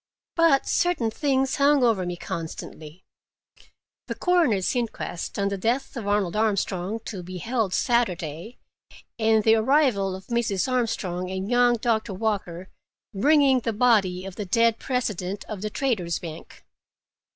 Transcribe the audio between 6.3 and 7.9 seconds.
Armstrong, to be held